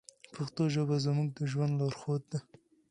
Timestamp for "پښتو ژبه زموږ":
0.33-1.27